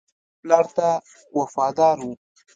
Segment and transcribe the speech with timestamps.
[0.41, 0.87] پلار ته
[1.39, 2.13] وفادار وو.